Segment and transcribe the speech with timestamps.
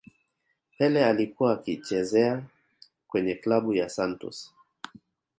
[0.77, 2.43] pele alikuwa akiichezea
[3.07, 4.53] kwenye klabu ya santos